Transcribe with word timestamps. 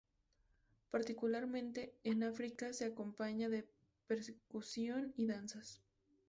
Particularmente, 0.89 1.93
en 2.03 2.23
África 2.23 2.73
se 2.73 2.85
acompaña 2.85 3.49
de 3.49 3.67
percusión 4.07 5.13
y 5.15 5.27
danzas. 5.27 5.79